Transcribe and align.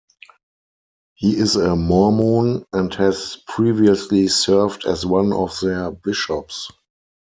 He 1.13 1.37
is 1.37 1.55
a 1.55 1.75
Mormon 1.75 2.65
and 2.73 2.91
has 2.95 3.37
previously 3.45 4.27
served 4.29 4.83
as 4.87 5.05
one 5.05 5.31
of 5.31 5.59
their 5.59 5.91
bishops. 5.91 6.71